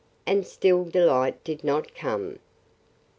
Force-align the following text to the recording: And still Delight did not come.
And 0.25 0.47
still 0.47 0.83
Delight 0.83 1.43
did 1.43 1.63
not 1.63 1.93
come. 1.93 2.39